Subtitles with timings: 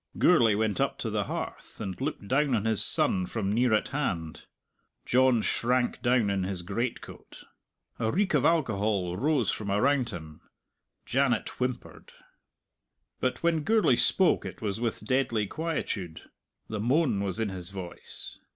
[0.17, 3.89] Gourlay went up to the hearth, and looked down on his son from near at
[3.89, 4.47] hand.
[5.05, 7.43] John shrank down in his greatcoat.
[7.99, 10.41] A reek of alcohol rose from around him.
[11.05, 12.13] Janet whimpered.
[13.19, 16.31] But when Gourlay spoke it was with deadly quietude.
[16.67, 18.39] The moan was in his voice.